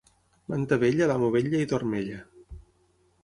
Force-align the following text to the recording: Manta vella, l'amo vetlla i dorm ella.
Manta 0.51 0.77
vella, 0.83 1.09
l'amo 1.11 1.29
vetlla 1.35 1.59
i 1.65 1.69
dorm 1.73 1.91
ella. 1.99 2.19